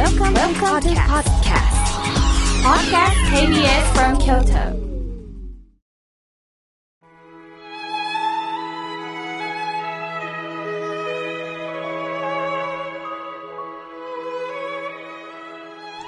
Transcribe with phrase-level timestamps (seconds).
[0.00, 1.76] Welcome, Welcome to podcast.
[2.64, 4.80] Podcast KBS from Kyoto.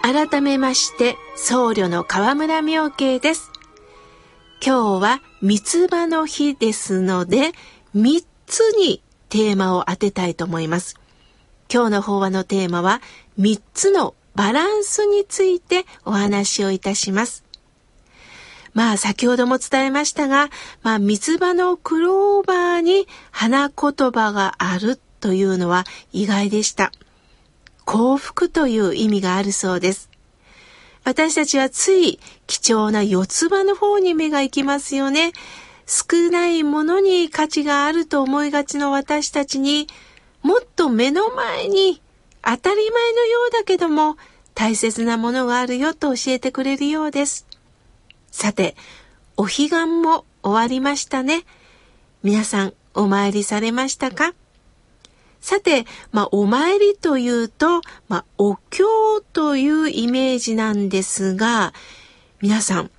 [0.03, 3.51] 改めまして僧侶の河村明慶です
[4.65, 7.53] 今日は三つ葉の日ですので
[7.93, 11.02] 三つにテーマを当てたいと思います
[11.73, 13.01] 今日の法話のテーマは
[13.39, 17.45] 3つのバランスについてお話をいたします。
[18.75, 20.51] まあ先ほども伝えましたが、
[20.83, 26.93] まあ三つ葉のクローバーに花言葉があるというのは意外でした。
[27.87, 30.11] 幸福という意味があるそうです。
[31.05, 35.33] 私たちはつい貴重な四つ葉の方に目が行きますよね。
[35.87, 39.89] 少ないものに価値があると思いがちの私たちに
[40.43, 42.01] もっと目の前に
[42.43, 44.17] 当たり前のようだけども
[44.55, 47.47] 大切なものがあるよと教えてくれるようです。
[48.31, 48.77] さて、
[49.37, 51.45] お彼岸も終わりましたね。
[52.23, 54.35] 皆さんお参りされましたか？
[55.41, 58.85] さて、まあ、お参りというと、まあ、お経
[59.33, 61.73] というイメージなんですが、
[62.41, 62.91] 皆さん、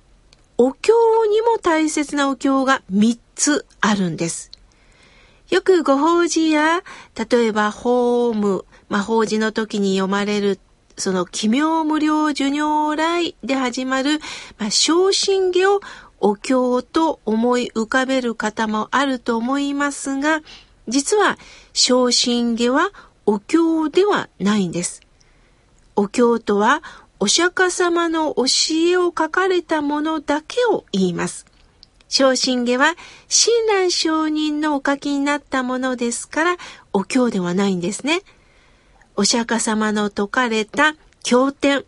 [0.58, 0.92] お経
[1.30, 4.50] にも大切なお経が3つあるんです。
[5.54, 6.82] よくご法事や、
[7.30, 10.58] 例えば法務、まあ、法事の時に読まれる、
[10.96, 14.18] その奇妙無料授業来で始まる、
[14.58, 15.80] まあ、昇進下を
[16.18, 20.40] お経と思い浮かべる方もあると思いますが、
[20.88, 21.38] 実は
[21.72, 22.90] 昇進下は
[23.24, 25.02] お経ではないんです。
[25.94, 26.82] お経とは
[27.20, 28.44] お釈迦様の教
[28.90, 31.46] えを書かれたものだけを言います。
[32.16, 32.94] 昇進下は
[33.26, 36.56] 親鸞上人のお書きになったものですから
[36.92, 38.20] お経ではないんですね。
[39.16, 41.84] お釈迦様の説かれた経典、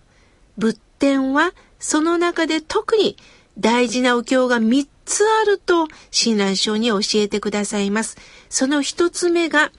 [0.59, 3.17] 仏典はその中で特に
[3.57, 8.17] 大事なお経が3つあると親鸞上に教えてくださいます。
[8.49, 9.71] その1つ目が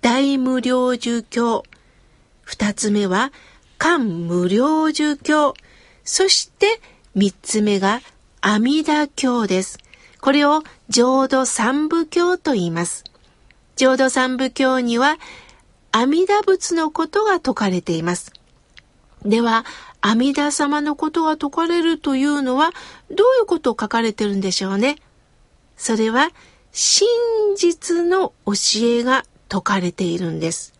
[0.00, 1.62] 大無量寿経。
[2.48, 3.32] 2つ目は
[3.78, 5.54] 漢無量寿経。
[6.02, 6.80] そして
[7.14, 8.00] 3つ目が
[8.40, 9.78] 阿弥陀経です。
[10.22, 13.02] これを浄土三部経と言います。
[13.74, 15.18] 浄土三部経には
[15.90, 18.32] 阿弥陀仏のことが説かれています。
[19.24, 19.66] では、
[20.00, 22.70] 阿弥陀様のことが説かれるというのは
[23.10, 24.96] どういうことを書かれてるんでしょうね？
[25.76, 26.30] それは
[26.70, 27.06] 真
[27.56, 28.52] 実の教
[28.82, 30.72] えが説かれているんです。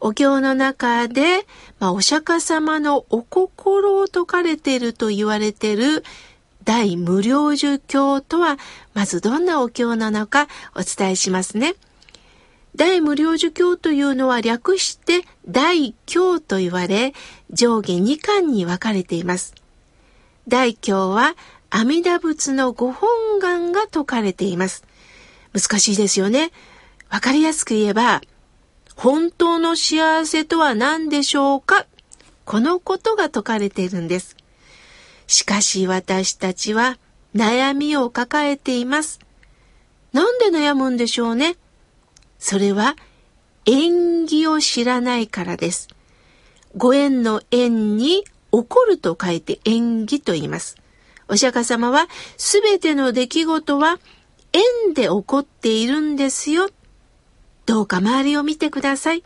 [0.00, 1.46] お経の中で、
[1.80, 6.04] まあ、お釈迦様のお心を説かれていると言われている
[6.68, 8.58] 大無料寿経とは、
[8.92, 11.74] まずどんなお経なのかお伝えしますね。
[12.76, 17.14] 大無料寿経というのは略して大経と言われ、
[17.50, 19.54] 上下2巻に分かれています。
[20.46, 21.36] 大経は
[21.70, 24.84] 阿弥陀仏のご本願が説かれています。
[25.54, 26.52] 難しいですよね。
[27.08, 28.20] わかりやすく言えば、
[28.94, 31.86] 本当の幸せとは何でしょうか？
[32.44, 34.36] このことが説かれているんです。
[35.28, 36.98] しかし私たちは
[37.36, 39.20] 悩みを抱えています。
[40.12, 41.56] なんで悩むんでしょうね？
[42.38, 42.96] それは
[43.66, 45.88] 縁起を知らないからです。
[46.76, 50.76] ご縁の縁に起こると書いて縁起と言います。
[51.28, 52.08] お釈迦様は
[52.38, 53.98] すべての出来事は
[54.54, 56.70] 縁で起こっているんですよ。
[57.66, 59.22] どうか周りを見てください。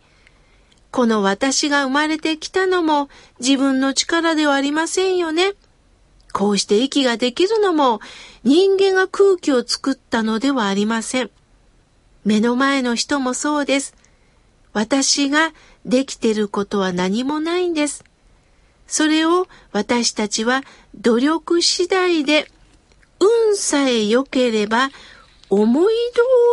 [0.91, 3.09] この私が生まれてきたのも
[3.39, 5.53] 自分の力ではありませんよね。
[6.33, 8.01] こうして息ができるのも
[8.43, 11.31] 人間が空気を作ったのではありません。
[12.25, 13.95] 目の前の人もそうです。
[14.73, 15.53] 私が
[15.85, 18.05] できてることは何もないんです。
[18.87, 20.63] それを私たちは
[20.95, 22.51] 努力次第で
[23.21, 24.91] 運さえ良ければ
[25.49, 25.95] 思い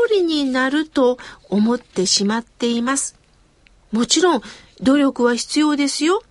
[0.09, 1.17] 通りになると
[1.50, 3.16] 思ってしまっています。
[3.91, 4.41] もちろん
[4.81, 6.22] 努力は必要ですよ。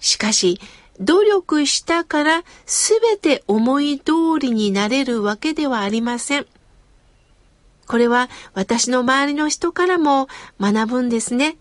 [0.00, 0.60] しかし
[1.00, 6.46] 努力したから全て思い通りになれるわけではありません。
[7.86, 10.28] これは私の周りの人からも
[10.60, 11.56] 学ぶんですね。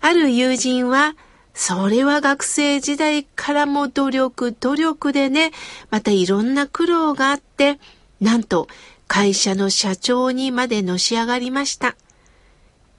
[0.00, 1.14] ある友人は、
[1.52, 5.52] それは学生時代からも努力、努力でね、
[5.90, 7.78] またいろんな苦労があって、
[8.20, 8.66] なんと
[9.06, 11.96] 会社の社長にまでのし上がりました。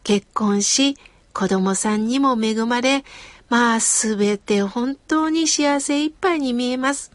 [0.04, 0.96] 結婚し、
[1.34, 3.04] 子供さんにも恵まれ、
[3.52, 7.12] まあすべて本当に幸せいっぱいに見えます。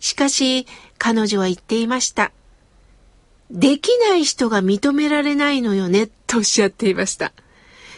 [0.00, 0.66] しかし
[0.98, 2.32] 彼女は言っていました。
[3.48, 7.32] できない人が認められないのよね、とおっしゃっていました。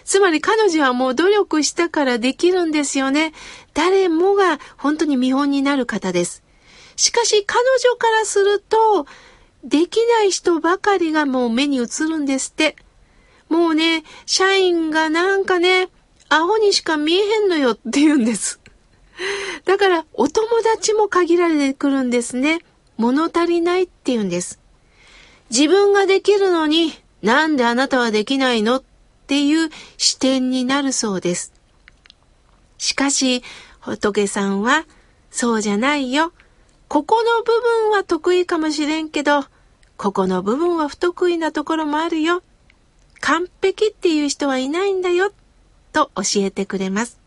[0.05, 3.33] つまり彼女はもう努力したからできるんですよね。
[3.73, 6.43] 誰もが本当に見本になる方です。
[6.97, 9.07] しかし彼女からすると、
[9.65, 12.77] できない人ばかりがもう目に映るんですって。
[13.49, 15.89] もうね、社員がなんかね、
[16.31, 18.61] アホにしか見えへんのよって言うんです。
[19.67, 22.61] だからお友達も限られてくるんですね。
[22.97, 24.59] 物足りないって言うんです。
[25.51, 26.93] 自分ができるのに
[27.23, 28.83] なんであなたはできないのっ
[29.27, 31.53] ていう視点になるそうです。
[32.79, 33.43] しかし、
[33.81, 34.87] 仏さんは、
[35.31, 36.33] そうじゃないよ。
[36.89, 39.45] ここの部分は得意かもしれんけど、
[39.97, 42.43] ここの部分は不得意なところもあるよ。
[43.21, 45.33] 完璧っていう人はいないんだよ。
[45.93, 47.19] と教えてくれます。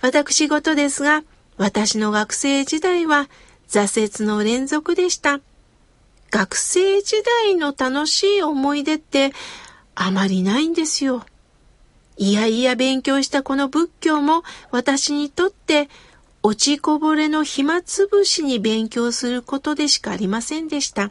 [0.00, 1.22] 私事ですが、
[1.56, 3.28] 私の学生時代は
[3.68, 5.40] 挫折の連続でした。
[6.30, 9.32] 学生時代の楽しい思い出って
[9.94, 11.24] あまりないんですよ。
[12.16, 15.88] いやいや勉強したこの仏教も私にとって
[16.42, 21.10] 落ちこぼれの暇つぶしに勉強することでしかありませんでした。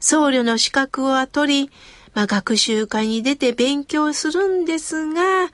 [0.00, 1.70] 僧侶の資格を取り、
[2.14, 5.50] まあ、学習会に出て勉強するんですが、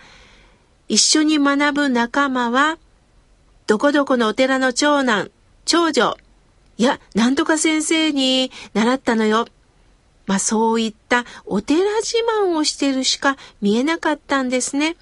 [0.88, 2.78] 一緒に学ぶ仲間は、
[3.66, 5.30] どこどこのお寺の長男、
[5.64, 6.16] 長女、
[6.76, 9.46] いや、なんとか先生に習ったのよ。
[10.26, 14.96] まあそういったお寺自慢をしてるしか見えなかったんですね。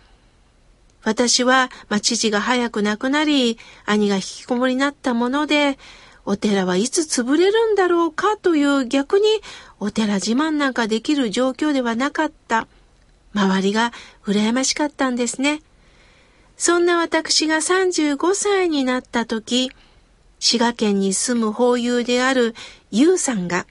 [1.04, 5.78] 私は、まあ、父が早く亡くなり、兄が引きこもりになったもので、
[6.24, 9.26] お寺はいつ潰れるんだろうかという逆に
[9.80, 12.68] お寺自慢なんかできる状況ではなかった。
[13.34, 13.92] 周りが
[14.24, 15.62] 羨ましかったんですね。
[16.56, 19.72] そんな私が35歳になった時、
[20.38, 22.54] 滋賀県に住む法友である
[22.90, 23.66] ゆうさんが、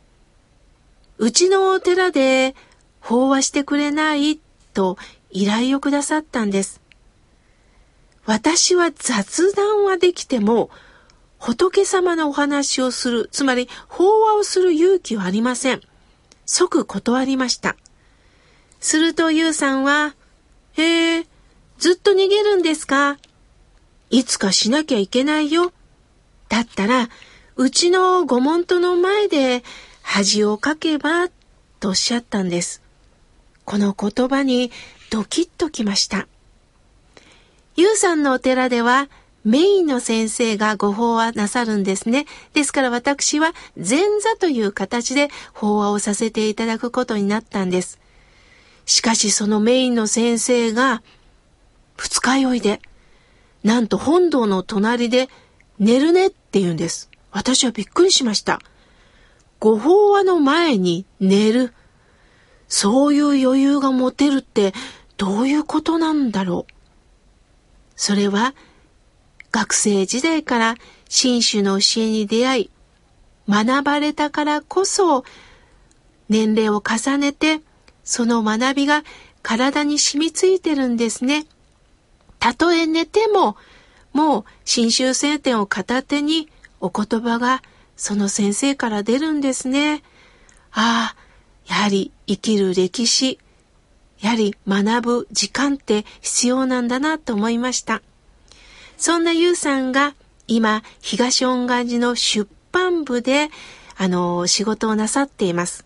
[1.18, 2.56] うちのお寺で
[3.00, 4.40] 法話してくれない
[4.74, 4.98] と
[5.30, 6.82] 依頼をくださったんです。
[8.26, 10.70] 私は雑談はできても、
[11.42, 15.82] 仏様のお話をする、つまり法話をする勇気はありません。
[16.46, 17.76] 即断りました。
[18.80, 20.14] するとゆうさんは、
[20.74, 21.28] へえ、
[21.80, 23.18] ずっと逃げるんですか？
[24.12, 25.74] いつかしなきゃいけないよ。
[26.48, 27.10] だったら、
[27.56, 29.64] うちの御門徒の前で
[30.04, 31.30] 恥をかけば、
[31.80, 32.84] とおっしゃったんです。
[33.66, 34.72] この言葉に
[35.10, 36.28] ドキッときました。
[37.76, 39.10] ゆうさんのお寺では、
[39.44, 42.26] メインの先生がご法話なさるんですね。
[42.54, 48.00] ですから私は前座という形で法話をさせていただくことになったんです。
[48.86, 51.02] しかしそのメインの先生が
[51.96, 52.82] 二日酔いで、
[53.64, 55.30] なんと本堂の隣で
[55.80, 57.10] 寝るねって言うんです。
[57.32, 58.60] 私はびっくりしました。
[59.60, 61.74] ご法話の前に寝る。
[62.68, 64.74] そういう余裕が持てるって
[65.18, 66.74] どういうことなんだろう。
[67.96, 68.56] それは
[69.52, 70.76] 学生時代から
[71.10, 72.70] 新種の教えに出会い、
[73.50, 75.26] 学ばれたからこそ
[76.30, 77.60] 年齢を重ねて
[78.04, 79.04] その学びが
[79.42, 81.46] 体に染みついてるんですね。
[82.40, 83.58] たとえ寝ても
[84.14, 86.50] もう新州聖典を片手に
[86.80, 87.62] お言葉が
[87.98, 90.02] その先生から出るんですね。
[90.72, 91.16] ああ、
[91.68, 93.38] やはり生きる歴史、
[94.22, 98.02] やはり学ぶ時間って必要なんだなと思いました。
[99.02, 100.14] そんなゆうさんが
[100.48, 103.50] 今、東恩願寺の出版部で、
[103.98, 105.86] あの、仕事をなさっています。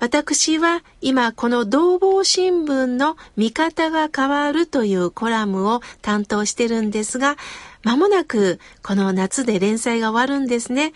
[0.00, 7.36] 私は今この同房新聞の見方が変わるというコラムを担当してるんですが、
[7.84, 10.94] まもなくこの夏で連載が終わるんですね。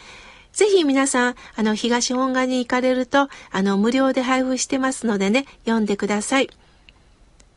[0.53, 6.51] ぜひ皆さん、あの、東本願に行かれると、あの、無料で配布してますのでね、読んでください。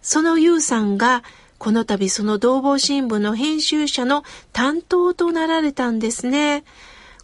[0.04, 1.24] そのゆうさんが、
[1.66, 6.64] この度その同房新聞の編集者の担当となられたんですね。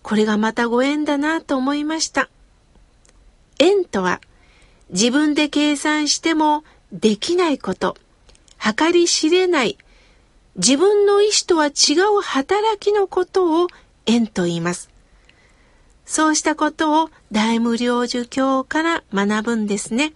[0.02, 2.28] これがまたご縁だなと思いました。
[3.60, 4.20] 円とは
[4.90, 7.96] 自分で計算してもできないこと、
[8.58, 9.78] 計り知れない、
[10.56, 13.68] 自分の意思とは違う働きのことを
[14.08, 14.90] 縁と言います。
[16.04, 20.14] そうしたことを大無量寿経から学ぶんですね。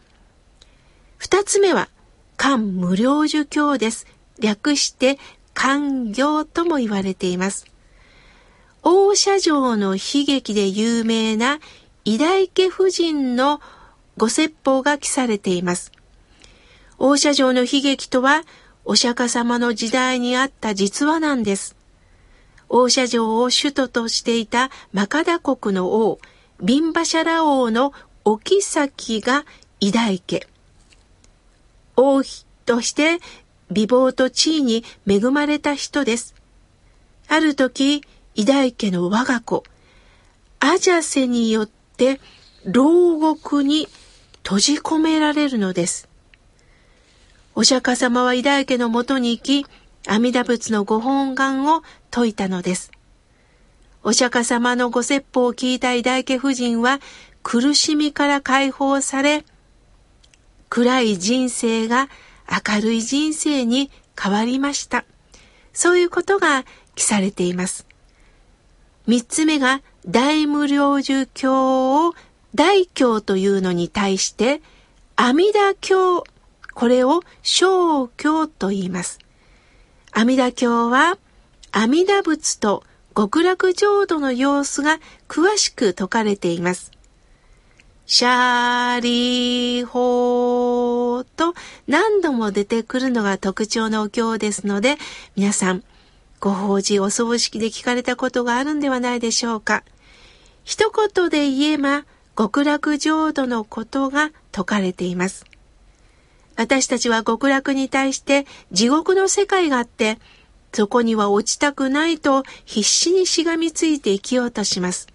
[1.18, 1.90] 二つ目は、
[2.38, 4.08] 漢無量寿経です。
[4.40, 5.18] 略して
[5.54, 7.66] 漢行とも言われています。
[8.84, 11.60] 大社城の悲劇で有名な
[12.04, 13.60] 偉大家夫人の
[14.18, 15.92] ご説法が記されています。
[16.98, 18.44] 大社城の悲劇とは、
[18.86, 21.76] お釈迦様の時代にあった実話なんです。
[22.70, 26.20] 大社城を首都としていたマカダ国の王、
[26.62, 29.46] ビンバシャラ王のお妃が
[29.80, 30.48] 偉大家。
[31.96, 33.20] 王妃として
[33.72, 36.36] 美貌と地位に恵まれた人です。
[37.28, 38.04] ある時、
[38.36, 39.64] 偉大家の我が子、
[40.60, 42.20] アジャセによって
[42.66, 43.88] 牢獄に
[44.44, 46.08] 閉じ込められるのです。
[47.56, 49.66] お釈迦様は偉大家のもとに行き、
[50.08, 51.82] 阿弥陀仏のご本願を
[52.14, 52.92] 説いたのです。
[54.04, 57.00] お釈迦様のご説法を聞いた偉大家夫人は
[57.42, 59.46] 苦しみから解放され、
[60.70, 62.10] 暗い人生が
[62.50, 65.06] 明るい人生に変わりました。
[65.74, 66.64] そういうことが
[66.96, 67.86] 記されています。
[69.08, 72.14] 三つ目が大無量寿経を
[72.56, 74.62] 大経というのに対して
[75.16, 76.24] 阿弥陀経、
[76.74, 79.20] これを小経と言います。
[80.12, 81.18] 阿弥陀経は
[81.72, 82.84] 阿弥陀仏と
[83.16, 86.92] 極楽浄土の様子が詳しく説かれています。
[88.06, 91.54] シャーリーホーと
[91.88, 94.98] 何度も出てくるのが特徴のお経ですので、
[95.36, 95.84] 皆さん、
[96.40, 99.84] ご法事お葬式で聞かれたことがあるんではないでしょうか。
[100.64, 102.06] 一言で言えば、
[102.38, 105.46] 極楽浄土のことが説かれています。
[106.58, 110.20] 私たちは極楽に対して地獄の世界があって、
[110.74, 115.08] そこには落ちたくないと必死にしがみついて生きようとします。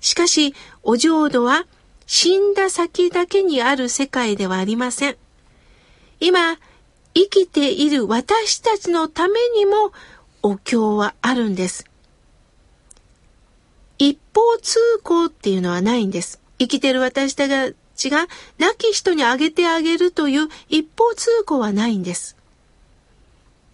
[0.00, 1.66] しかし、お浄土は
[2.08, 5.16] 死んだ先だけにある世界ではありません。
[6.20, 6.56] 今、
[7.14, 9.92] 生きている私たちのためにも
[10.42, 11.84] お経はあるんです。
[13.98, 16.40] 一方通行っていうのはないんです。
[16.58, 17.46] 生きてる私た
[17.94, 22.36] ちが亡き人にあげてあげるという一方通行はないんです。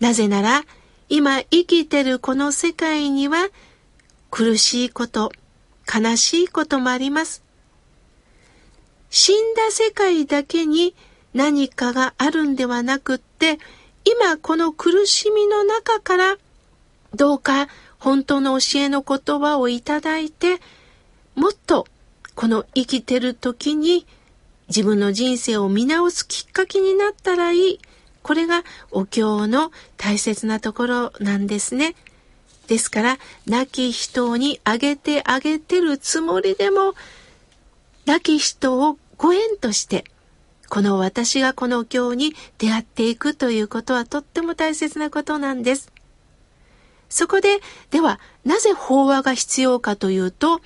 [0.01, 0.65] なぜなら、
[1.09, 3.49] 今生きてるこの世界には
[4.33, 5.31] 苦しいこと、
[5.87, 7.44] 悲しいこともあります。
[9.15, 10.93] 死んだ世界だけに
[11.35, 13.61] 何かがあるんではなくって、
[14.05, 16.37] 今この苦しみの中から
[17.15, 17.69] どうか
[18.01, 20.59] 本当の教えの言葉をいただいて、
[21.37, 21.87] もっと
[22.35, 24.05] この生きてる時に
[24.67, 27.81] 自分の人生を見直すきっかけになったらいい。
[28.25, 31.95] これがお経の大切なところなんですね。
[32.67, 36.95] ですから、亡き人にあげてあげてるつもりでも、
[38.07, 40.05] 亡き人をご縁として、
[40.69, 45.93] この私がこの経に出会っていくということはとっても大切なことなんです。
[47.09, 50.61] そこで、では、なぜ法話が必要かというと、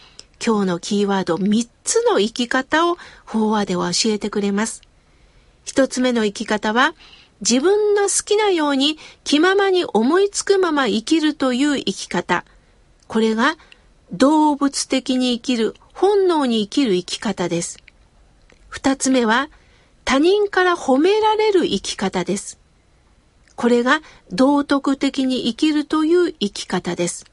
[0.44, 4.82] 今日のキーワード3つの生き方を法話では教えてくれます。
[5.66, 6.94] 1つ目の生き方は、
[7.40, 12.44] 自分の好きなように気ままに思いつくまま生きるという生き方。
[13.06, 13.56] これが
[14.12, 17.78] 動物的に生きる、本能に生きる生き方です。
[18.68, 19.48] 二つ目は、
[20.04, 22.58] 他人から褒められる生き方です。
[23.56, 27.26] これが道徳的に生きるという生き方です。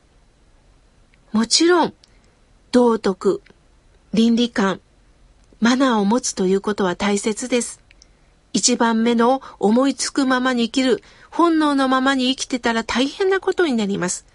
[1.31, 1.93] もちろん、
[2.71, 3.41] 道徳、
[4.13, 4.81] 倫理観、
[5.59, 7.81] マナーを持つということは大切です。
[8.53, 14.25] 一番目の思いつくままに生きる、本能のままに生きてたら大変なことになります。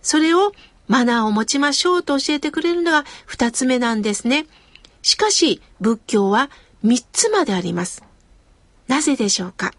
[0.00, 0.52] それを
[0.86, 4.46] マナーを持ちましょうと教えてくれるのが二つ目なんですね。
[5.02, 6.50] しかし仏教は
[6.82, 8.02] 三つまであります。
[8.86, 9.72] なぜでしょうか？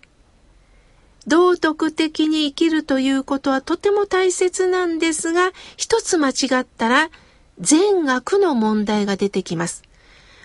[1.27, 7.09] 道徳的に生きるということはとても大切なんですが、一つ間違ったら
[7.59, 9.83] 善悪の問題が出てきます。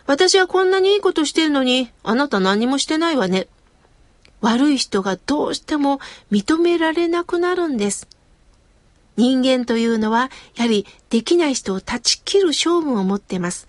[0.07, 3.49] 私はこんなにいいことしてるのに、あなた何もしてないわね。
[4.43, 6.01] 悪い人がどうしても
[6.31, 8.07] 認められなくなるんです。
[9.17, 13.69] 人間というのは、やはりできない人を断ち切る勝負を持ってます。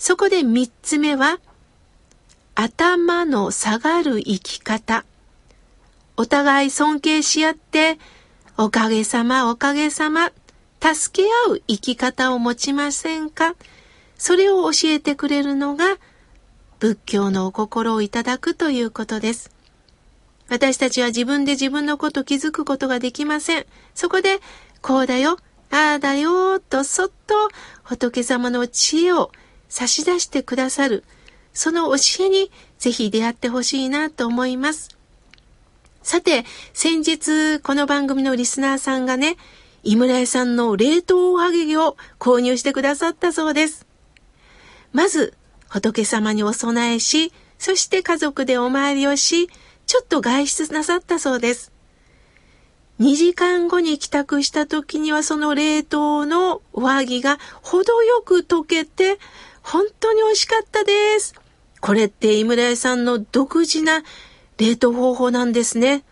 [0.00, 1.40] そこで三つ目は、
[2.54, 5.04] 頭の下がる生き方。
[6.16, 7.98] お互い尊敬し合って、
[8.56, 10.32] おかげさまおかげさま、
[10.80, 13.54] 助け合う生き方を持ちませんか？
[14.16, 15.98] それを教えてくれるのが、
[16.78, 19.50] 仏教のお心をいただくということです。
[20.48, 23.66] 私たちは自分で自分のこと気づくことができません。
[23.94, 24.40] そこで、
[24.80, 25.36] こうだよ、
[25.70, 27.50] ああだよ、とそっと
[27.82, 29.30] 仏様の知恵を
[29.70, 31.04] 差し出してくださる、
[31.54, 34.90] その教えにぜひ出会ってほしいなと思います。
[36.02, 39.36] さて、先日この番組のリスナーさんがね、
[39.82, 43.86] 井村屋さんの冷凍おはぎを購入してくださったそうです。
[44.92, 45.34] まず、
[45.68, 49.48] 仏様にお供えし、そして家族でお参りをし、
[49.86, 51.72] ちょっと外出なさったそうです。
[52.98, 59.18] 2時間後に帰宅した時にはその冷凍のおはぎが程よく溶けて、
[59.62, 61.34] 本当に美味しかったです。
[61.80, 64.02] これって井村屋さんの独自な
[64.58, 66.04] 冷凍方法なんですね。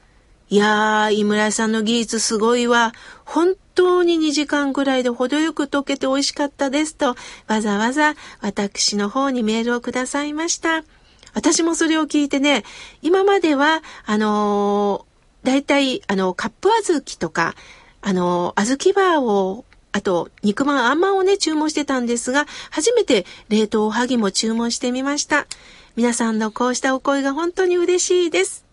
[0.50, 2.92] いやー、井村屋さんの技術すごいわ。
[3.26, 10.84] 本当に2時間ぐらいで程よく溶けて美味しかったですと、わざわざ私の方にメールをくださいました。
[11.34, 12.64] 私もそれを聞いてね、
[13.02, 17.54] 今までは、あのー、大体、あの、カップ小豆とか、
[18.00, 25.46] あのー、小豆バーをあと、肉まん、あんまんをね、注文してたんですが、初めて冷凍おはぎも注文してみました。
[25.96, 28.67] 皆さんのこうしたお声が本当に嬉しいです。